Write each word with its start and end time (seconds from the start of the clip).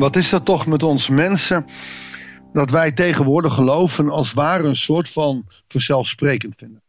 Wat 0.00 0.16
is 0.16 0.28
dat 0.28 0.44
toch 0.44 0.66
met 0.66 0.82
ons 0.82 1.08
mensen? 1.08 1.64
Dat 2.52 2.70
wij 2.70 2.92
tegenwoordig 2.92 3.54
geloven 3.54 4.10
als 4.10 4.32
ware 4.32 4.64
een 4.64 4.76
soort 4.76 5.08
van 5.08 5.46
vanzelfsprekend 5.68 6.54
vinden. 6.56 6.82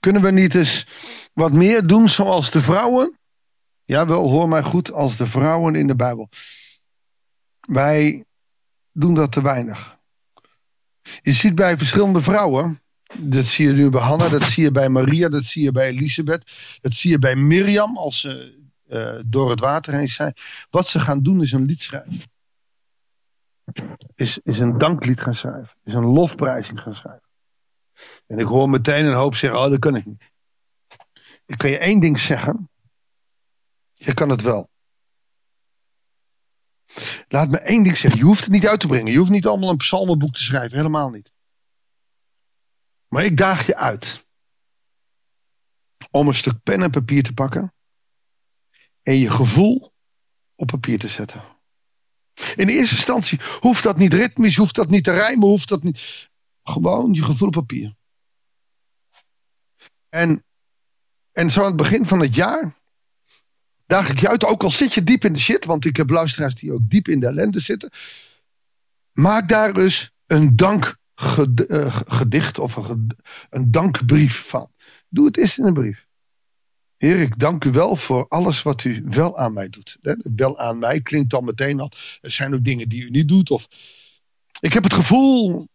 Kunnen 0.00 0.22
we 0.22 0.30
niet 0.30 0.54
eens 0.54 0.86
wat 1.32 1.52
meer 1.52 1.86
doen 1.86 2.08
zoals 2.08 2.50
de 2.50 2.60
vrouwen? 2.60 3.18
Jawel, 3.84 4.30
hoor 4.30 4.48
mij 4.48 4.62
goed, 4.62 4.92
als 4.92 5.16
de 5.16 5.26
vrouwen 5.26 5.74
in 5.74 5.86
de 5.86 5.94
Bijbel. 5.94 6.28
Wij 7.60 8.24
doen 8.92 9.14
dat 9.14 9.32
te 9.32 9.42
weinig. 9.42 9.98
Je 11.20 11.32
ziet 11.32 11.54
bij 11.54 11.78
verschillende 11.78 12.20
vrouwen, 12.20 12.80
dat 13.18 13.44
zie 13.44 13.66
je 13.66 13.72
nu 13.72 13.90
bij 13.90 14.00
Hanna, 14.00 14.28
dat 14.28 14.42
zie 14.42 14.62
je 14.62 14.70
bij 14.70 14.88
Maria, 14.88 15.28
dat 15.28 15.44
zie 15.44 15.62
je 15.62 15.72
bij 15.72 15.88
Elisabeth, 15.88 16.50
dat 16.80 16.92
zie 16.92 17.10
je 17.10 17.18
bij 17.18 17.36
Mirjam 17.36 17.96
als 17.96 18.20
ze 18.20 18.64
uh, 18.88 19.20
door 19.26 19.50
het 19.50 19.60
water 19.60 19.94
heen 19.94 20.08
zijn. 20.08 20.34
Wat 20.70 20.88
ze 20.88 21.00
gaan 21.00 21.22
doen 21.22 21.40
is 21.40 21.52
een 21.52 21.64
lied 21.64 21.80
schrijven. 21.80 22.22
Is, 24.14 24.38
is 24.38 24.58
een 24.58 24.78
danklied 24.78 25.20
gaan 25.20 25.34
schrijven. 25.34 25.76
Is 25.84 25.94
een 25.94 26.04
lofprijzing 26.04 26.80
gaan 26.80 26.94
schrijven. 26.94 27.28
En 28.26 28.38
ik 28.38 28.46
hoor 28.46 28.70
meteen 28.70 29.06
een 29.06 29.16
hoop 29.16 29.34
zeggen, 29.34 29.60
oh 29.60 29.68
dat 29.70 29.78
kan 29.78 29.96
ik 29.96 30.06
niet. 30.06 30.32
Ik 31.46 31.58
kan 31.58 31.70
je 31.70 31.78
één 31.78 32.00
ding 32.00 32.18
zeggen. 32.18 32.70
Je 33.94 34.14
kan 34.14 34.28
het 34.28 34.42
wel. 34.42 34.70
Laat 37.28 37.48
me 37.48 37.58
één 37.58 37.82
ding 37.82 37.96
zeggen. 37.96 38.20
Je 38.20 38.26
hoeft 38.26 38.40
het 38.40 38.52
niet 38.52 38.66
uit 38.66 38.80
te 38.80 38.86
brengen. 38.86 39.12
Je 39.12 39.18
hoeft 39.18 39.30
niet 39.30 39.46
allemaal 39.46 39.70
een 39.70 39.76
psalmenboek 39.76 40.32
te 40.32 40.42
schrijven. 40.42 40.76
Helemaal 40.76 41.10
niet. 41.10 41.32
Maar 43.08 43.24
ik 43.24 43.36
daag 43.36 43.66
je 43.66 43.76
uit. 43.76 44.26
Om 46.10 46.26
een 46.26 46.34
stuk 46.34 46.62
pen 46.62 46.82
en 46.82 46.90
papier 46.90 47.22
te 47.22 47.32
pakken. 47.32 47.74
En 49.06 49.18
je 49.18 49.30
gevoel 49.30 49.92
op 50.54 50.66
papier 50.66 50.98
te 50.98 51.08
zetten. 51.08 51.42
In 52.54 52.68
eerste 52.68 52.94
instantie 52.94 53.40
hoeft 53.60 53.82
dat 53.82 53.96
niet 53.96 54.12
ritmisch, 54.12 54.56
hoeft 54.56 54.74
dat 54.74 54.90
niet 54.90 55.04
te 55.04 55.12
rijmen, 55.12 55.48
hoeft 55.48 55.68
dat 55.68 55.82
niet. 55.82 56.28
Gewoon 56.62 57.12
je 57.12 57.22
gevoel 57.22 57.48
op 57.48 57.54
papier. 57.54 57.94
En, 60.08 60.44
en 61.32 61.50
zo 61.50 61.60
aan 61.60 61.66
het 61.66 61.76
begin 61.76 62.04
van 62.04 62.20
het 62.20 62.34
jaar 62.34 62.74
daag 63.86 64.10
ik 64.10 64.20
je 64.20 64.28
uit, 64.28 64.44
ook 64.44 64.62
al 64.62 64.70
zit 64.70 64.94
je 64.94 65.02
diep 65.02 65.24
in 65.24 65.32
de 65.32 65.38
shit, 65.38 65.64
want 65.64 65.84
ik 65.84 65.96
heb 65.96 66.10
luisteraars 66.10 66.54
die 66.54 66.72
ook 66.72 66.90
diep 66.90 67.08
in 67.08 67.20
de 67.20 67.26
ellende 67.26 67.60
zitten. 67.60 67.90
Maak 69.12 69.48
daar 69.48 69.72
dus 69.72 70.10
een 70.26 70.56
dankgedicht 70.56 72.56
eh, 72.56 72.62
of 72.62 72.76
een, 72.76 73.16
een 73.48 73.70
dankbrief 73.70 74.48
van. 74.48 74.72
Doe 75.08 75.26
het 75.26 75.36
eens 75.36 75.58
in 75.58 75.64
een 75.64 75.74
brief. 75.74 76.05
Heer, 76.96 77.18
ik 77.18 77.38
dank 77.38 77.64
u 77.64 77.70
wel 77.70 77.96
voor 77.96 78.28
alles 78.28 78.62
wat 78.62 78.84
u 78.84 79.04
wel 79.06 79.38
aan 79.38 79.52
mij 79.52 79.68
doet. 79.68 79.98
Wel 80.34 80.58
aan 80.58 80.78
mij 80.78 81.00
klinkt 81.00 81.30
dan 81.30 81.44
meteen 81.44 81.80
al. 81.80 81.90
Er 82.20 82.30
zijn 82.30 82.54
ook 82.54 82.64
dingen 82.64 82.88
die 82.88 83.02
u 83.02 83.10
niet 83.10 83.28
doet. 83.28 83.50
Of 83.50 83.66
ik 84.60 84.72
heb 84.72 84.82
het 84.82 84.92
gevoel 84.92 85.68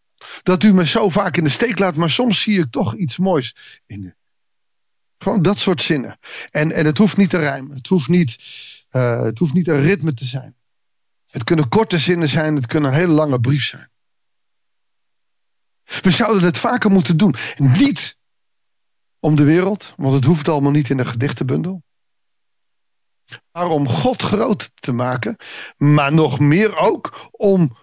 dat 0.43 0.63
u 0.63 0.73
me 0.73 0.85
zo 0.85 1.09
vaak 1.09 1.37
in 1.37 1.43
de 1.43 1.49
steek 1.49 1.79
laat, 1.79 1.95
maar 1.95 2.09
soms 2.09 2.41
zie 2.41 2.59
ik 2.59 2.71
toch 2.71 2.95
iets 2.95 3.17
moois 3.17 3.55
in 3.85 4.03
u. 4.03 4.15
Gewoon 5.17 5.41
dat 5.41 5.57
soort 5.57 5.81
zinnen. 5.81 6.19
En, 6.49 6.71
en 6.71 6.85
het 6.85 6.97
hoeft 6.97 7.17
niet 7.17 7.29
te 7.29 7.37
rijmen. 7.37 7.75
Het 7.75 7.87
hoeft 7.87 8.07
niet, 8.07 8.37
uh, 8.91 9.21
het 9.21 9.37
hoeft 9.37 9.53
niet 9.53 9.67
een 9.67 9.81
ritme 9.81 10.13
te 10.13 10.25
zijn. 10.25 10.55
Het 11.27 11.43
kunnen 11.43 11.67
korte 11.67 11.97
zinnen 11.97 12.29
zijn. 12.29 12.55
Het 12.55 12.65
kunnen 12.65 12.91
een 12.91 12.97
hele 12.97 13.11
lange 13.11 13.39
brief 13.39 13.65
zijn. 13.65 13.89
We 16.01 16.11
zouden 16.11 16.43
het 16.43 16.57
vaker 16.57 16.91
moeten 16.91 17.17
doen. 17.17 17.35
Niet 17.57 18.17
om 19.21 19.35
de 19.35 19.43
wereld, 19.43 19.93
want 19.97 20.13
het 20.13 20.25
hoeft 20.25 20.47
allemaal 20.47 20.71
niet 20.71 20.89
in 20.89 20.99
een 20.99 21.07
gedichtenbundel. 21.07 21.83
Maar 23.51 23.67
om 23.67 23.87
God 23.87 24.21
groot 24.21 24.71
te 24.73 24.91
maken. 24.91 25.35
Maar 25.77 26.13
nog 26.13 26.39
meer 26.39 26.77
ook 26.77 27.29
om 27.31 27.77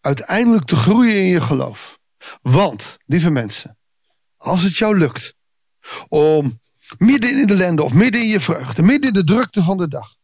uiteindelijk 0.00 0.64
te 0.64 0.76
groeien 0.76 1.16
in 1.16 1.26
je 1.26 1.40
geloof. 1.40 1.98
Want, 2.42 2.96
lieve 3.06 3.30
mensen, 3.30 3.78
als 4.36 4.62
het 4.62 4.76
jou 4.76 4.98
lukt 4.98 5.34
om 6.08 6.60
midden 6.98 7.30
in 7.30 7.46
de 7.46 7.52
ellende 7.52 7.82
of 7.82 7.92
midden 7.92 8.20
in 8.20 8.28
je 8.28 8.40
vreugde, 8.40 8.82
midden 8.82 9.08
in 9.08 9.14
de 9.14 9.24
drukte 9.24 9.62
van 9.62 9.76
de 9.76 9.88
dag, 9.88 10.16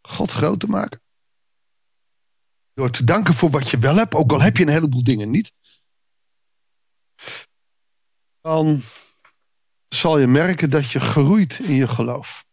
God 0.00 0.30
groot 0.30 0.60
te 0.60 0.66
maken. 0.66 1.00
Door 2.74 2.90
te 2.90 3.04
danken 3.04 3.34
voor 3.34 3.50
wat 3.50 3.68
je 3.68 3.78
wel 3.78 3.96
hebt, 3.96 4.14
ook 4.14 4.32
al 4.32 4.40
heb 4.40 4.56
je 4.56 4.62
een 4.62 4.72
heleboel 4.72 5.04
dingen 5.04 5.30
niet. 5.30 5.52
Dan 8.40 8.82
zal 9.94 10.18
je 10.18 10.26
merken 10.26 10.70
dat 10.70 10.90
je 10.90 11.00
groeit 11.00 11.58
in 11.58 11.74
je 11.74 11.88
geloof. 11.88 12.44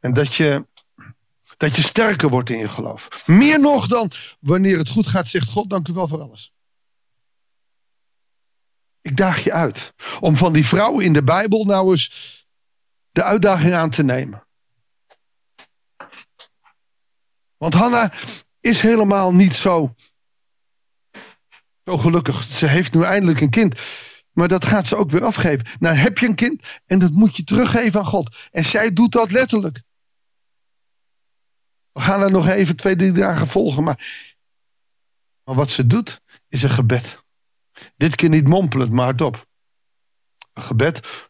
En 0.00 0.12
dat 0.12 0.34
je, 0.34 0.66
dat 1.56 1.76
je 1.76 1.82
sterker 1.82 2.28
wordt 2.28 2.50
in 2.50 2.58
je 2.58 2.68
geloof. 2.68 3.22
Meer 3.26 3.60
nog 3.60 3.86
dan 3.86 4.10
wanneer 4.40 4.78
het 4.78 4.88
goed 4.88 5.06
gaat, 5.06 5.28
zegt 5.28 5.50
God, 5.50 5.70
dank 5.70 5.88
u 5.88 5.92
wel 5.92 6.08
voor 6.08 6.20
alles. 6.20 6.54
Ik 9.00 9.16
daag 9.16 9.44
je 9.44 9.52
uit 9.52 9.94
om 10.20 10.36
van 10.36 10.52
die 10.52 10.66
vrouwen 10.66 11.04
in 11.04 11.12
de 11.12 11.22
Bijbel 11.22 11.64
nou 11.64 11.90
eens 11.90 12.46
de 13.10 13.22
uitdaging 13.22 13.74
aan 13.74 13.90
te 13.90 14.04
nemen. 14.04 14.46
Want 17.56 17.74
Hanna 17.74 18.12
is 18.60 18.80
helemaal 18.80 19.34
niet 19.34 19.54
zo, 19.54 19.94
zo 21.84 21.98
gelukkig. 21.98 22.42
Ze 22.42 22.68
heeft 22.68 22.94
nu 22.94 23.02
eindelijk 23.02 23.40
een 23.40 23.50
kind. 23.50 23.80
Maar 24.36 24.48
dat 24.48 24.64
gaat 24.64 24.86
ze 24.86 24.96
ook 24.96 25.10
weer 25.10 25.24
afgeven. 25.24 25.66
Nou 25.78 25.96
heb 25.96 26.18
je 26.18 26.26
een 26.26 26.34
kind 26.34 26.66
en 26.86 26.98
dat 26.98 27.10
moet 27.10 27.36
je 27.36 27.42
teruggeven 27.42 28.00
aan 28.00 28.06
God. 28.06 28.36
En 28.50 28.64
zij 28.64 28.92
doet 28.92 29.12
dat 29.12 29.30
letterlijk. 29.30 29.82
We 31.92 32.00
gaan 32.00 32.22
er 32.22 32.30
nog 32.30 32.48
even 32.48 32.76
twee, 32.76 32.96
drie 32.96 33.12
dagen 33.12 33.46
volgen. 33.46 33.84
Maar, 33.84 34.30
maar 35.44 35.54
wat 35.54 35.70
ze 35.70 35.86
doet 35.86 36.20
is 36.48 36.62
een 36.62 36.70
gebed. 36.70 37.24
Dit 37.96 38.14
keer 38.14 38.28
niet 38.28 38.48
mompelend, 38.48 38.92
maar 38.92 39.04
hardop. 39.04 39.46
Een 40.52 40.62
gebed 40.62 41.28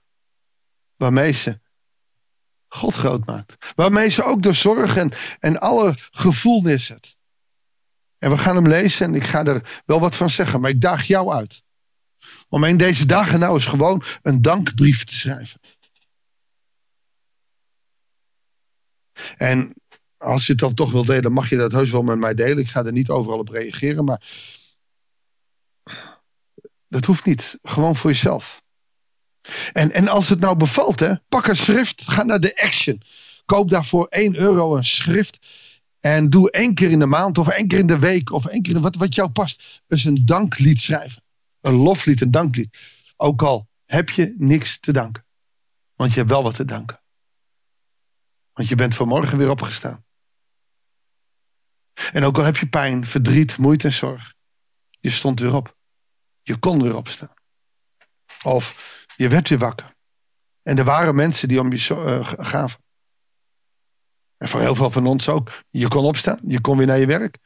waarmee 0.96 1.32
ze 1.32 1.60
God 2.68 2.94
groot 2.94 3.26
maakt. 3.26 3.72
Waarmee 3.74 4.08
ze 4.08 4.22
ook 4.22 4.42
door 4.42 4.54
zorg 4.54 4.96
en, 4.96 5.12
en 5.38 5.60
alle 5.60 5.94
gevoel 6.10 6.62
neerzet. 6.62 7.16
En 8.18 8.30
we 8.30 8.38
gaan 8.38 8.56
hem 8.56 8.68
lezen 8.68 9.06
en 9.06 9.14
ik 9.14 9.24
ga 9.24 9.44
er 9.44 9.82
wel 9.84 10.00
wat 10.00 10.16
van 10.16 10.30
zeggen, 10.30 10.60
maar 10.60 10.70
ik 10.70 10.80
daag 10.80 11.04
jou 11.06 11.32
uit. 11.32 11.64
Om 12.56 12.64
in 12.64 12.76
deze 12.76 13.06
dagen 13.06 13.38
nou 13.38 13.54
eens 13.54 13.64
gewoon 13.64 14.02
een 14.22 14.42
dankbrief 14.42 15.04
te 15.04 15.14
schrijven. 15.14 15.60
En 19.36 19.74
als 20.16 20.46
je 20.46 20.52
het 20.52 20.60
dan 20.60 20.74
toch 20.74 20.92
wil 20.92 21.04
delen, 21.04 21.32
mag 21.32 21.50
je 21.50 21.56
dat 21.56 21.72
heus 21.72 21.90
wel 21.90 22.02
met 22.02 22.18
mij 22.18 22.34
delen. 22.34 22.58
Ik 22.58 22.68
ga 22.68 22.84
er 22.84 22.92
niet 22.92 23.10
overal 23.10 23.38
op 23.38 23.48
reageren, 23.48 24.04
maar 24.04 24.22
dat 26.88 27.04
hoeft 27.04 27.24
niet. 27.24 27.58
Gewoon 27.62 27.96
voor 27.96 28.10
jezelf. 28.10 28.62
En, 29.72 29.92
en 29.92 30.08
als 30.08 30.28
het 30.28 30.40
nou 30.40 30.56
bevalt, 30.56 31.00
hè, 31.00 31.14
pak 31.28 31.46
een 31.46 31.56
schrift, 31.56 32.02
ga 32.02 32.22
naar 32.22 32.40
de 32.40 32.62
Action. 32.62 33.02
Koop 33.44 33.70
daarvoor 33.70 34.06
1 34.06 34.36
euro 34.36 34.76
een 34.76 34.84
schrift. 34.84 35.38
En 36.00 36.28
doe 36.28 36.50
één 36.50 36.74
keer 36.74 36.90
in 36.90 36.98
de 36.98 37.06
maand 37.06 37.38
of 37.38 37.48
één 37.48 37.68
keer 37.68 37.78
in 37.78 37.86
de 37.86 37.98
week 37.98 38.32
of 38.32 38.46
één 38.46 38.62
keer 38.62 38.80
wat, 38.80 38.94
wat 38.94 39.14
jou 39.14 39.30
past. 39.30 39.82
eens 39.86 40.04
een 40.04 40.22
danklied 40.24 40.80
schrijven. 40.80 41.24
Een 41.66 41.74
loflied, 41.74 42.20
een 42.20 42.30
danklied. 42.30 42.78
Ook 43.16 43.42
al 43.42 43.68
heb 43.84 44.10
je 44.10 44.34
niks 44.38 44.78
te 44.78 44.92
danken. 44.92 45.26
Want 45.94 46.10
je 46.12 46.18
hebt 46.18 46.30
wel 46.30 46.42
wat 46.42 46.54
te 46.54 46.64
danken. 46.64 47.02
Want 48.52 48.68
je 48.68 48.74
bent 48.74 48.94
vanmorgen 48.94 49.38
weer 49.38 49.50
opgestaan. 49.50 50.04
En 52.12 52.24
ook 52.24 52.38
al 52.38 52.44
heb 52.44 52.56
je 52.56 52.68
pijn, 52.68 53.06
verdriet, 53.06 53.56
moeite 53.56 53.86
en 53.86 53.92
zorg. 53.92 54.34
Je 55.00 55.10
stond 55.10 55.40
weer 55.40 55.54
op. 55.54 55.76
Je 56.42 56.58
kon 56.58 56.82
weer 56.82 56.96
opstaan. 56.96 57.34
Of 58.42 59.04
je 59.16 59.28
werd 59.28 59.48
weer 59.48 59.58
wakker. 59.58 59.94
En 60.62 60.78
er 60.78 60.84
waren 60.84 61.14
mensen 61.14 61.48
die 61.48 61.60
om 61.60 61.72
je 61.72 61.88
uh, 61.90 62.32
gaven. 62.38 62.84
En 64.36 64.48
voor 64.48 64.60
heel 64.60 64.74
veel 64.74 64.90
van 64.90 65.06
ons 65.06 65.28
ook. 65.28 65.62
Je 65.70 65.88
kon 65.88 66.04
opstaan. 66.04 66.40
Je 66.46 66.60
kon 66.60 66.76
weer 66.76 66.86
naar 66.86 66.98
je 66.98 67.06
werk. 67.06 67.38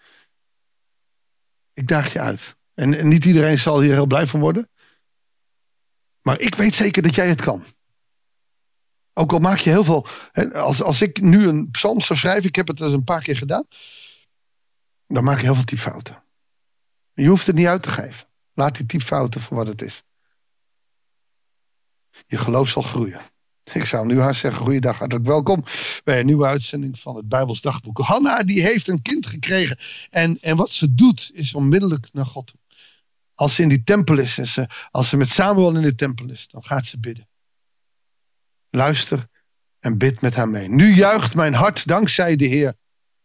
Ik 1.72 1.88
daag 1.88 2.12
je 2.12 2.20
uit. 2.20 2.58
En, 2.74 3.08
niet 3.08 3.24
iedereen 3.24 3.58
zal 3.58 3.80
hier 3.80 3.92
heel 3.92 4.06
blij 4.06 4.26
van 4.26 4.40
worden. 4.40 4.68
Maar 6.22 6.40
ik 6.40 6.54
weet 6.54 6.74
zeker 6.74 7.02
dat 7.02 7.14
jij 7.14 7.28
het 7.28 7.40
kan. 7.40 7.64
Ook 9.12 9.32
al 9.32 9.38
maak 9.38 9.58
je 9.58 9.70
heel 9.70 9.84
veel. 9.84 10.06
Als, 10.52 10.82
als 10.82 11.02
ik 11.02 11.20
nu 11.20 11.46
een 11.46 11.70
psalm 11.70 12.00
zou 12.00 12.18
schrijven, 12.18 12.48
ik 12.48 12.54
heb 12.54 12.66
het 12.66 12.80
eens 12.80 12.92
een 12.92 13.04
paar 13.04 13.22
keer 13.22 13.36
gedaan. 13.36 13.64
Dan 15.06 15.24
maak 15.24 15.38
je 15.38 15.44
heel 15.44 15.54
veel 15.54 15.64
typfouten. 15.64 16.22
Je 17.14 17.28
hoeft 17.28 17.46
het 17.46 17.56
niet 17.56 17.66
uit 17.66 17.82
te 17.82 17.90
geven. 17.90 18.26
Laat 18.54 18.76
die 18.76 18.86
typfouten 18.86 19.40
voor 19.40 19.56
wat 19.56 19.66
het 19.66 19.82
is. 19.82 20.02
Je 22.26 22.38
geloof 22.38 22.68
zal 22.68 22.82
groeien. 22.82 23.20
Ik 23.72 23.84
zou 23.84 24.06
nu 24.06 24.20
haar 24.20 24.34
zeggen, 24.34 24.62
goeiedag, 24.62 24.98
hartelijk 24.98 25.26
welkom 25.26 25.64
bij 26.04 26.20
een 26.20 26.26
nieuwe 26.26 26.46
uitzending 26.46 26.98
van 26.98 27.16
het 27.16 27.28
Bijbels 27.28 27.60
Dagboek. 27.60 27.98
Hanna 27.98 28.42
die 28.42 28.62
heeft 28.62 28.88
een 28.88 29.02
kind 29.02 29.26
gekregen 29.26 29.78
en, 30.10 30.38
en 30.40 30.56
wat 30.56 30.70
ze 30.70 30.94
doet 30.94 31.30
is 31.32 31.54
onmiddellijk 31.54 32.08
naar 32.12 32.26
God 32.26 32.46
toe. 32.46 32.59
Als 33.40 33.54
ze 33.54 33.62
in 33.62 33.68
die 33.68 33.82
tempel 33.82 34.18
is 34.18 34.38
en 34.38 34.46
ze, 34.46 34.68
als 34.90 35.08
ze 35.08 35.16
met 35.16 35.28
Samuel 35.28 35.76
in 35.76 35.82
de 35.82 35.94
tempel 35.94 36.30
is, 36.30 36.48
dan 36.48 36.64
gaat 36.64 36.86
ze 36.86 36.98
bidden. 36.98 37.28
Luister 38.70 39.26
en 39.78 39.98
bid 39.98 40.20
met 40.20 40.34
haar 40.34 40.48
mee. 40.48 40.68
Nu 40.68 40.94
juicht 40.94 41.34
mijn 41.34 41.54
hart 41.54 41.86
dankzij 41.86 42.36
de 42.36 42.44
Heer. 42.44 42.74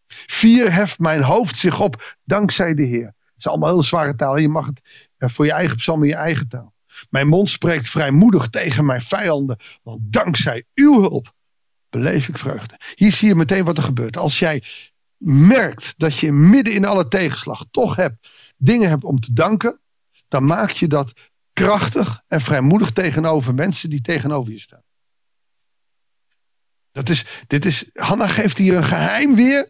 Vier 0.08 0.74
heft 0.74 1.00
mijn 1.00 1.22
hoofd 1.22 1.58
zich 1.58 1.80
op 1.80 2.18
dankzij 2.24 2.74
de 2.74 2.84
Heer. 2.84 3.06
Het 3.06 3.38
is 3.38 3.48
allemaal 3.48 3.70
heel 3.70 3.84
zware 3.84 4.16
taal. 4.16 4.38
Je 4.38 4.50
mag 4.50 4.66
het 4.66 4.82
voor 5.32 5.46
je 5.46 5.52
eigen 5.52 5.76
psalm 5.76 6.04
in 6.04 6.10
je 6.10 6.16
eigen 6.16 6.48
taal. 6.48 6.74
Mijn 7.10 7.28
mond 7.28 7.50
spreekt 7.50 7.90
vrijmoedig 7.90 8.48
tegen 8.50 8.86
mijn 8.86 9.02
vijanden. 9.02 9.58
Want 9.84 10.00
dankzij 10.04 10.66
uw 10.74 11.02
hulp 11.02 11.34
beleef 11.90 12.28
ik 12.28 12.38
vreugde. 12.38 12.80
Hier 12.94 13.12
zie 13.12 13.28
je 13.28 13.36
meteen 13.36 13.64
wat 13.64 13.78
er 13.78 13.84
gebeurt. 13.84 14.18
Als 14.18 14.40
jij 14.40 14.64
merkt 15.18 15.94
dat 15.98 16.18
je 16.18 16.32
midden 16.32 16.74
in 16.74 16.86
alle 16.86 17.08
tegenslag 17.08 17.66
toch 17.72 17.96
hebt, 17.96 18.30
dingen 18.58 18.90
hebt 18.90 19.04
om 19.04 19.20
te 19.20 19.34
danken. 19.34 19.80
Dan 20.36 20.46
maak 20.46 20.70
je 20.70 20.88
dat 20.88 21.14
krachtig 21.54 22.24
en 22.28 22.42
vrijmoedig 22.42 22.92
tegenover 22.92 23.54
mensen 23.54 23.90
die 23.90 24.02
tegenover 24.02 24.52
je 24.52 24.60
staan. 24.60 24.84
Dat 26.92 27.10
is, 27.10 27.26
dit 27.48 27.66
is, 27.66 27.90
Hanna 27.94 28.28
geeft 28.28 28.58
hier 28.58 28.76
een 28.76 28.84
geheim 28.84 29.36
weer. 29.36 29.70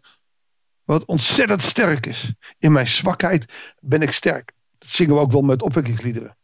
Wat 0.84 1.06
ontzettend 1.06 1.62
sterk 1.62 2.06
is. 2.06 2.34
In 2.58 2.72
mijn 2.72 2.88
zwakheid 2.88 3.54
ben 3.80 4.02
ik 4.02 4.12
sterk. 4.12 4.54
Dat 4.78 4.90
zingen 4.90 5.16
we 5.16 5.22
ook 5.22 5.32
wel 5.32 5.42
met 5.42 5.62
opwekkingsliederen. 5.62 6.38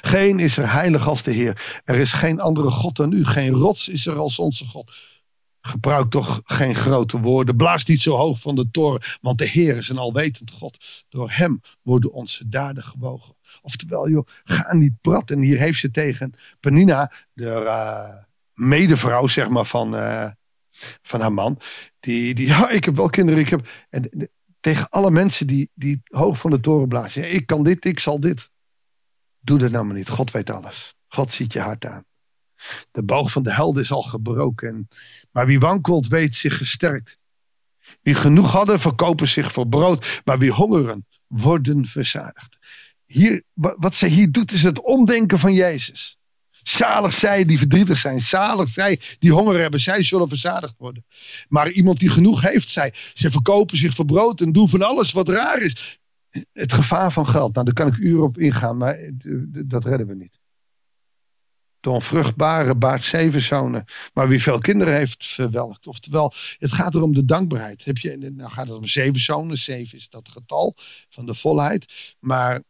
Geen 0.00 0.38
is 0.38 0.56
er 0.56 0.72
heilig 0.72 1.08
als 1.08 1.22
de 1.22 1.32
Heer. 1.32 1.80
Er 1.84 1.96
is 1.96 2.12
geen 2.12 2.40
andere 2.40 2.70
God 2.70 2.96
dan 2.96 3.12
u. 3.12 3.24
Geen 3.24 3.52
rots 3.52 3.88
is 3.88 4.06
er 4.06 4.16
als 4.16 4.38
onze 4.38 4.64
God. 4.64 4.92
Gebruik 5.66 6.10
toch 6.10 6.40
geen 6.44 6.74
grote 6.74 7.20
woorden. 7.20 7.56
Blaas 7.56 7.84
niet 7.84 8.00
zo 8.00 8.16
hoog 8.16 8.40
van 8.40 8.54
de 8.54 8.70
toren. 8.70 9.02
Want 9.20 9.38
de 9.38 9.48
Heer 9.48 9.76
is 9.76 9.88
een 9.88 9.98
alwetend 9.98 10.50
God. 10.50 11.04
Door 11.08 11.30
hem 11.30 11.60
worden 11.82 12.12
onze 12.12 12.48
daden 12.48 12.82
gewogen. 12.82 13.36
Oftewel, 13.62 14.08
joh, 14.08 14.26
ga 14.44 14.74
niet 14.74 15.00
praten. 15.00 15.36
En 15.36 15.42
hier 15.42 15.58
heeft 15.58 15.78
ze 15.78 15.90
tegen 15.90 16.34
Penina, 16.60 17.12
de 17.32 17.60
uh, 17.64 18.22
medevrouw 18.68 19.26
zeg 19.26 19.48
maar, 19.48 19.64
van, 19.64 19.94
uh, 19.94 20.30
van 21.02 21.20
haar 21.20 21.32
man. 21.32 21.58
Die, 22.00 22.34
die, 22.34 22.46
ja, 22.52 22.70
ik 22.70 22.84
heb 22.84 22.96
wel 22.96 23.08
kinderen. 23.08 23.40
Ik 23.40 23.48
heb, 23.48 23.68
en, 23.88 24.30
tegen 24.60 24.88
alle 24.88 25.10
mensen 25.10 25.46
die, 25.46 25.70
die 25.74 26.02
hoog 26.04 26.38
van 26.38 26.50
de 26.50 26.60
toren 26.60 26.88
blazen. 26.88 27.32
Ik 27.32 27.46
kan 27.46 27.62
dit, 27.62 27.84
ik 27.84 27.98
zal 27.98 28.20
dit. 28.20 28.50
Doe 29.40 29.58
dat 29.58 29.70
nou 29.70 29.84
maar 29.84 29.96
niet. 29.96 30.08
God 30.08 30.30
weet 30.30 30.50
alles. 30.50 30.94
God 31.08 31.32
ziet 31.32 31.52
je 31.52 31.60
hart 31.60 31.84
aan. 31.84 32.04
De 32.90 33.04
boog 33.04 33.30
van 33.30 33.42
de 33.42 33.52
held 33.52 33.78
is 33.78 33.92
al 33.92 34.02
gebroken. 34.02 34.88
Maar 35.36 35.46
wie 35.46 35.58
wankelt, 35.58 36.08
weet 36.08 36.34
zich 36.34 36.56
gesterkt. 36.56 37.18
Wie 38.02 38.14
genoeg 38.14 38.52
hadden, 38.52 38.80
verkopen 38.80 39.28
zich 39.28 39.52
voor 39.52 39.68
brood. 39.68 40.20
Maar 40.24 40.38
wie 40.38 40.50
hongeren, 40.50 41.06
worden 41.26 41.86
verzadigd. 41.86 42.56
Hier, 43.04 43.42
wat 43.54 43.94
zij 43.94 44.08
hier 44.08 44.30
doet, 44.30 44.52
is 44.52 44.62
het 44.62 44.80
omdenken 44.80 45.38
van 45.38 45.52
Jezus. 45.52 46.18
Zalig 46.50 47.12
zij 47.12 47.44
die 47.44 47.58
verdrietig 47.58 47.98
zijn. 47.98 48.20
Zalig 48.20 48.68
zij 48.68 49.00
die 49.18 49.32
honger 49.32 49.60
hebben. 49.60 49.80
Zij 49.80 50.02
zullen 50.02 50.28
verzadigd 50.28 50.74
worden. 50.78 51.04
Maar 51.48 51.70
iemand 51.70 51.98
die 51.98 52.10
genoeg 52.10 52.40
heeft, 52.40 52.68
zij, 52.68 52.94
ze 53.14 53.30
verkopen 53.30 53.76
zich 53.76 53.94
voor 53.94 54.04
brood 54.04 54.40
en 54.40 54.52
doen 54.52 54.68
van 54.68 54.82
alles 54.82 55.12
wat 55.12 55.28
raar 55.28 55.58
is. 55.58 56.00
Het 56.52 56.72
gevaar 56.72 57.12
van 57.12 57.26
geld. 57.26 57.54
Nou, 57.54 57.64
daar 57.64 57.74
kan 57.74 57.86
ik 57.86 57.96
uren 57.96 58.24
op 58.24 58.38
ingaan, 58.38 58.76
maar 58.76 59.10
dat 59.66 59.84
redden 59.84 60.06
we 60.06 60.14
niet. 60.14 60.38
De 61.86 61.92
onvruchtbare 61.92 62.76
baart 62.76 63.02
zeven 63.04 63.40
zonen. 63.40 63.84
Maar 64.14 64.28
wie 64.28 64.42
veel 64.42 64.58
kinderen 64.58 64.94
heeft, 64.94 65.24
verwelkt. 65.24 65.86
Oftewel, 65.86 66.32
het 66.58 66.72
gaat 66.72 66.94
er 66.94 67.02
om 67.02 67.14
de 67.14 67.24
dankbaarheid. 67.24 67.84
Heb 67.84 67.98
je, 67.98 68.32
nou 68.36 68.50
gaat 68.50 68.66
het 68.66 68.76
om 68.76 68.86
zeven 68.86 69.20
zonen. 69.20 69.56
Zeven 69.56 69.98
is 69.98 70.08
dat 70.08 70.28
getal 70.28 70.74
van 71.08 71.26
de 71.26 71.34
volheid. 71.34 72.14
Maar 72.20 72.62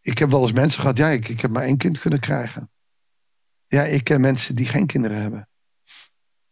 ik 0.00 0.18
heb 0.18 0.30
wel 0.30 0.42
eens 0.42 0.52
mensen 0.52 0.80
gehad. 0.80 0.96
Ja, 0.96 1.08
ik, 1.08 1.28
ik 1.28 1.40
heb 1.40 1.50
maar 1.50 1.62
één 1.62 1.76
kind 1.76 1.98
kunnen 1.98 2.20
krijgen. 2.20 2.70
Ja, 3.66 3.82
ik 3.82 4.04
ken 4.04 4.20
mensen 4.20 4.54
die 4.54 4.66
geen 4.66 4.86
kinderen 4.86 5.20
hebben. 5.20 5.48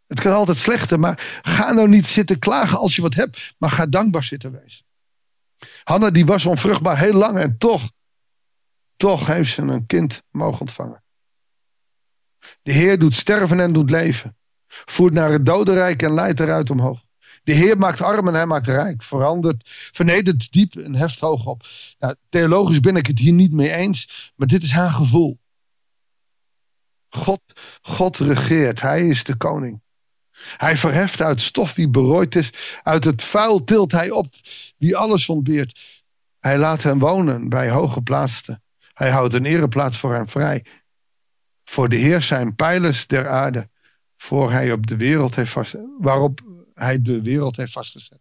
Het 0.07 0.19
kan 0.19 0.33
altijd 0.33 0.57
slechter, 0.57 0.99
maar 0.99 1.41
ga 1.41 1.71
nou 1.71 1.87
niet 1.87 2.05
zitten 2.05 2.39
klagen 2.39 2.77
als 2.77 2.95
je 2.95 3.01
wat 3.01 3.13
hebt. 3.13 3.53
Maar 3.57 3.71
ga 3.71 3.85
dankbaar 3.85 4.23
zitten 4.23 4.51
wezen. 4.51 4.85
Hanna 5.83 6.09
die 6.09 6.25
was 6.25 6.45
onvruchtbaar 6.45 6.97
heel 6.97 7.13
lang 7.13 7.37
en 7.37 7.57
toch, 7.57 7.91
toch 8.95 9.25
heeft 9.25 9.53
ze 9.53 9.61
een 9.61 9.85
kind 9.85 10.21
mogen 10.31 10.59
ontvangen. 10.59 11.03
De 12.63 12.71
Heer 12.71 12.99
doet 12.99 13.13
sterven 13.13 13.59
en 13.59 13.73
doet 13.73 13.89
leven. 13.89 14.37
Voert 14.67 15.13
naar 15.13 15.31
het 15.31 15.45
dodenrijk 15.45 16.01
en 16.01 16.13
leidt 16.13 16.39
eruit 16.39 16.69
omhoog. 16.69 17.03
De 17.43 17.53
Heer 17.53 17.77
maakt 17.77 18.01
arm 18.01 18.27
en 18.27 18.33
hij 18.33 18.45
maakt 18.45 18.67
rijk. 18.67 19.03
Verandert, 19.03 19.69
vernedert 19.91 20.51
diep 20.51 20.75
en 20.75 20.95
heft 20.95 21.19
hoog 21.19 21.45
op. 21.45 21.63
Nou, 21.99 22.15
theologisch 22.29 22.79
ben 22.79 22.95
ik 22.95 23.07
het 23.07 23.19
hier 23.19 23.33
niet 23.33 23.51
mee 23.51 23.71
eens, 23.71 24.31
maar 24.35 24.47
dit 24.47 24.63
is 24.63 24.71
haar 24.71 24.89
gevoel. 24.89 25.39
God, 27.09 27.41
God 27.81 28.17
regeert, 28.17 28.81
hij 28.81 29.07
is 29.07 29.23
de 29.23 29.37
koning. 29.37 29.81
Hij 30.57 30.77
verheft 30.77 31.21
uit 31.21 31.41
stof 31.41 31.73
wie 31.73 31.89
berooid 31.89 32.35
is. 32.35 32.79
Uit 32.83 33.03
het 33.03 33.23
vuil 33.23 33.63
tilt 33.63 33.91
hij 33.91 34.11
op 34.11 34.33
wie 34.77 34.97
alles 34.97 35.29
ontbeert. 35.29 36.03
Hij 36.39 36.57
laat 36.57 36.83
hem 36.83 36.99
wonen 36.99 37.49
bij 37.49 37.69
hoge 37.69 38.01
plaatsen. 38.01 38.63
Hij 38.93 39.09
houdt 39.09 39.33
een 39.33 39.45
ereplaats 39.45 39.97
voor 39.97 40.13
hem 40.13 40.27
vrij. 40.27 40.65
Voor 41.63 41.89
de 41.89 41.95
Heer 41.95 42.21
zijn 42.21 42.55
pijlers 42.55 43.07
der 43.07 43.29
aarde. 43.29 43.69
Voor 44.17 44.51
hij 44.51 44.71
op 44.71 44.87
de 44.87 44.97
wereld 44.97 45.35
heeft 45.35 45.51
vast, 45.51 45.75
waarop 45.99 46.41
hij 46.73 47.01
de 47.01 47.21
wereld 47.21 47.55
heeft 47.55 47.71
vastgezet. 47.71 48.19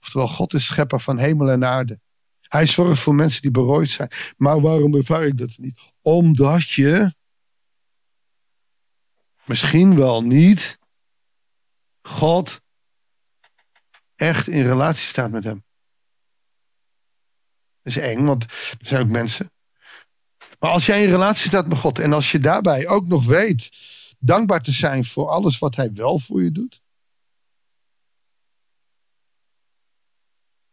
Oftewel, 0.00 0.28
God 0.28 0.54
is 0.54 0.64
schepper 0.64 1.00
van 1.00 1.18
hemel 1.18 1.50
en 1.50 1.64
aarde. 1.64 2.00
Hij 2.40 2.66
zorgt 2.66 3.02
voor 3.02 3.14
mensen 3.14 3.42
die 3.42 3.50
berooid 3.50 3.88
zijn. 3.88 4.10
Maar 4.36 4.60
waarom 4.60 4.94
ervaar 4.94 5.24
ik 5.24 5.38
dat 5.38 5.58
niet? 5.58 5.80
Omdat 6.00 6.70
je 6.70 7.14
misschien 9.44 9.96
wel 9.96 10.22
niet 10.22 10.78
God 12.02 12.60
echt 14.14 14.46
in 14.46 14.62
relatie 14.62 15.06
staat 15.06 15.30
met 15.30 15.44
hem. 15.44 15.64
Dat 17.82 17.96
is 17.96 17.96
eng, 17.96 18.24
want 18.24 18.42
er 18.42 18.78
zijn 18.80 19.02
ook 19.02 19.08
mensen. 19.08 19.50
Maar 20.62 20.70
als 20.70 20.86
jij 20.86 21.02
in 21.02 21.10
relatie 21.10 21.46
staat 21.46 21.66
met 21.66 21.78
God 21.78 21.98
en 21.98 22.12
als 22.12 22.30
je 22.30 22.38
daarbij 22.38 22.88
ook 22.88 23.06
nog 23.06 23.24
weet 23.24 23.70
dankbaar 24.18 24.62
te 24.62 24.72
zijn 24.72 25.04
voor 25.04 25.28
alles 25.28 25.58
wat 25.58 25.76
hij 25.76 25.92
wel 25.92 26.18
voor 26.18 26.42
je 26.42 26.52
doet, 26.52 26.82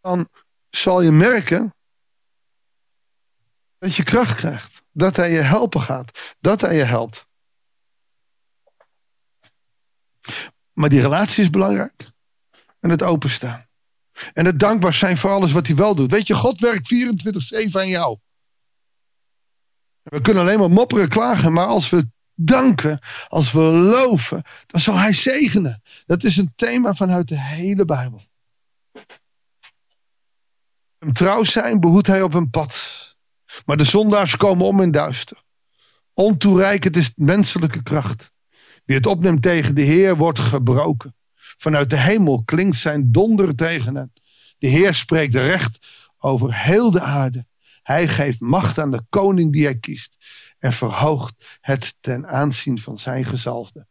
dan 0.02 0.30
zal 0.70 1.02
je 1.02 1.12
merken 1.12 1.76
dat 3.78 3.96
je 3.96 4.04
kracht 4.04 4.36
krijgt. 4.36 4.82
Dat 4.92 5.16
hij 5.16 5.32
je 5.32 5.42
helpen 5.42 5.82
gaat. 5.82 6.36
Dat 6.40 6.62
hij 6.62 6.76
je 6.76 6.84
helpt. 6.84 7.26
Maar 10.74 10.90
die 10.90 11.02
relatie 11.02 11.44
is 11.44 11.50
belangrijk. 11.50 12.12
En 12.80 12.90
het 12.90 13.04
openstaan. 13.04 13.68
En 14.34 14.46
het 14.46 14.60
dankbaar 14.60 14.94
zijn 14.94 15.18
voor 15.18 15.30
alles 15.30 15.52
wat 15.52 15.68
hij 15.68 15.76
wel 15.76 15.96
doet. 15.96 16.12
Weet 16.12 16.28
je, 16.28 16.36
God 16.36 16.60
werkt 16.60 16.94
24-7 17.70 17.72
aan 17.72 17.88
jou. 17.88 18.20
We 20.10 20.22
kunnen 20.22 20.44
alleen 20.44 20.60
maar 20.60 20.72
mopperen, 20.72 21.10
klagen. 21.10 21.54
Maar 21.54 21.66
als 21.66 21.90
we 21.90 22.10
danken, 22.36 23.00
als 23.28 23.52
we 23.52 23.62
loven, 23.62 24.42
dan 24.68 24.82
zal 24.82 24.96
hij 24.96 25.14
zegenen. 25.14 25.82
Dat 26.06 26.24
is 26.24 26.38
een 26.38 26.52
thema 26.56 26.94
vanuit 26.94 27.28
de 27.28 27.40
hele 27.40 27.86
Bijbel. 27.86 28.22
Hem 30.98 31.14
trouw 31.14 31.44
zijn 31.44 31.80
behoedt 31.80 32.08
hij 32.08 32.22
op 32.22 32.34
een 32.34 32.50
pad. 32.50 32.98
Maar 33.66 33.78
de 33.78 33.84
zondaars 33.84 34.38
komen 34.38 34.66
om 34.66 34.82
in 34.82 34.92
duister. 34.92 35.44
Ontoereikend 36.14 36.96
is 36.96 37.12
menselijke 37.16 37.84
kracht. 37.84 38.32
Wie 38.86 38.96
het 38.96 39.06
opneemt 39.06 39.42
tegen 39.42 39.76
de 39.76 39.82
Heer 39.82 40.18
wordt 40.18 40.40
gebroken. 40.40 41.16
Vanuit 41.36 41.90
de 41.90 41.98
hemel 42.00 42.44
klinkt 42.44 42.76
zijn 42.76 43.12
donder 43.12 43.56
tegen 43.56 43.96
hen. 43.96 44.14
De 44.58 44.68
Heer 44.68 44.94
spreekt 44.94 45.36
recht 45.36 45.78
over 46.18 46.56
heel 46.56 46.92
de 46.92 47.02
aarde. 47.02 47.46
Hij 47.84 48.08
geeft 48.08 48.40
macht 48.40 48.80
aan 48.80 48.92
de 48.92 49.04
koning 49.10 49.52
die 49.52 49.64
hij 49.64 49.78
kiest. 49.78 50.18
En 50.58 50.74
verhoogt 50.74 51.58
het 51.62 51.96
ten 52.00 52.28
aanzien 52.28 52.80
van 52.80 52.98
zijn 52.98 53.26
gezalfde. 53.26 53.88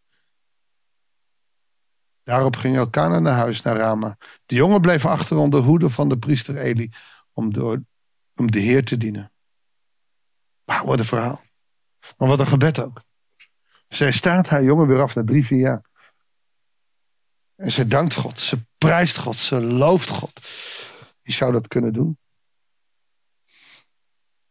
Daarop 2.23 2.57
ging 2.57 2.76
Elkana 2.76 3.18
naar 3.18 3.37
huis, 3.37 3.62
naar 3.62 3.76
Rama. 3.76 4.16
De 4.47 4.54
jongen 4.54 4.80
bleef 4.80 5.07
achter 5.07 5.37
onder 5.37 5.61
hoede 5.61 5.90
van 5.90 6.09
de 6.09 6.18
priester 6.18 6.57
Eli. 6.57 6.90
Om, 7.33 7.52
door, 7.52 7.85
om 8.35 8.50
de 8.50 8.61
Heer 8.61 8.85
te 8.85 8.97
dienen. 8.97 9.33
Wauw, 10.64 10.85
wat 10.85 10.99
een 10.99 11.04
verhaal. 11.04 11.42
Maar 12.16 12.28
wat 12.28 12.40
een 12.40 12.47
gebed 12.47 12.80
ook. 12.80 13.02
Zij 13.88 14.12
staat 14.12 14.47
haar 14.47 14.64
jongen 14.64 14.87
weer 14.87 15.00
af 15.00 15.14
na 15.14 15.25
drie, 15.25 15.47
vier 15.47 15.59
jaar. 15.59 15.88
En 17.57 17.71
ze 17.71 17.87
dankt 17.87 18.14
God, 18.14 18.38
ze 18.38 18.66
prijst 18.76 19.18
God, 19.18 19.37
ze 19.37 19.61
looft 19.61 20.09
God. 20.09 20.40
Wie 21.23 21.35
zou 21.35 21.52
dat 21.52 21.68
kunnen 21.68 21.92
doen? 21.92 22.18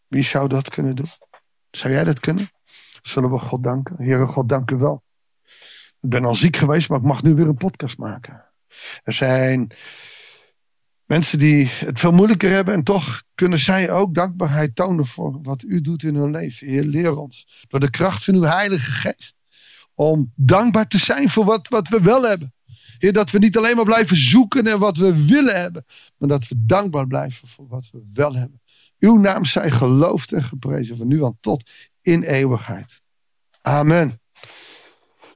Wie 0.07 0.23
zou 0.23 0.47
dat 0.47 0.69
kunnen 0.69 0.95
doen? 0.95 1.09
Zou 1.71 1.93
jij 1.93 2.03
dat 2.03 2.19
kunnen? 2.19 2.49
Zullen 3.01 3.31
we 3.31 3.39
God 3.39 3.63
danken? 3.63 3.95
Heere 3.97 4.25
God, 4.25 4.49
dank 4.49 4.71
u 4.71 4.75
wel. 4.75 5.03
Ik 6.01 6.09
ben 6.09 6.25
al 6.25 6.33
ziek 6.33 6.55
geweest, 6.55 6.89
maar 6.89 6.97
ik 6.97 7.05
mag 7.05 7.23
nu 7.23 7.35
weer 7.35 7.47
een 7.47 7.57
podcast 7.57 7.97
maken. 7.97 8.45
Er 9.03 9.13
zijn 9.13 9.71
mensen 11.05 11.39
die 11.39 11.67
het 11.67 11.99
veel 11.99 12.11
moeilijker 12.11 12.49
hebben 12.49 12.73
en 12.73 12.83
toch 12.83 13.23
kunnen 13.35 13.59
zij 13.59 13.91
ook 13.91 14.15
dankbaarheid 14.15 14.75
tonen 14.75 15.05
voor 15.05 15.41
wat 15.41 15.61
u 15.61 15.81
doet 15.81 16.03
in 16.03 16.15
hun 16.15 16.31
leven. 16.31 16.67
Heer, 16.67 16.83
leer 16.83 17.15
ons 17.15 17.65
door 17.67 17.79
de 17.79 17.89
kracht 17.89 18.23
van 18.23 18.33
uw 18.33 18.41
Heilige 18.41 18.91
Geest 18.91 19.35
om 19.93 20.31
dankbaar 20.35 20.87
te 20.87 20.97
zijn 20.97 21.29
voor 21.29 21.45
wat, 21.45 21.67
wat 21.67 21.87
we 21.87 22.01
wel 22.01 22.23
hebben. 22.23 22.53
Heer, 22.97 23.13
dat 23.13 23.31
we 23.31 23.39
niet 23.39 23.57
alleen 23.57 23.75
maar 23.75 23.85
blijven 23.85 24.15
zoeken 24.15 24.63
naar 24.63 24.77
wat 24.77 24.97
we 24.97 25.25
willen 25.25 25.61
hebben, 25.61 25.85
maar 26.17 26.29
dat 26.29 26.47
we 26.47 26.55
dankbaar 26.57 27.07
blijven 27.07 27.47
voor 27.47 27.67
wat 27.67 27.89
we 27.91 28.03
wel 28.13 28.35
hebben. 28.35 28.61
Uw 28.99 29.17
naam 29.17 29.45
zij 29.45 29.71
geloofd 29.71 30.31
en 30.31 30.43
geprezen 30.43 30.97
van 30.97 31.07
nu 31.07 31.23
aan 31.23 31.37
tot 31.39 31.69
in 32.01 32.23
eeuwigheid. 32.23 33.01
Amen. 33.61 34.21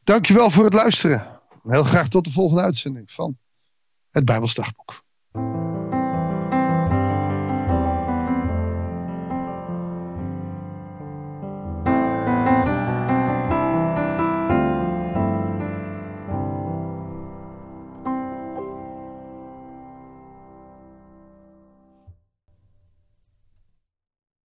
Dankjewel 0.03 0.51
voor 0.51 0.63
het 0.63 0.73
luisteren. 0.73 1.41
Heel 1.63 1.83
graag 1.83 2.07
tot 2.07 2.23
de 2.23 2.31
volgende 2.31 2.61
uitzending 2.61 3.11
van 3.11 3.37
het 4.11 4.25
Bijbelsdagboek. 4.25 5.03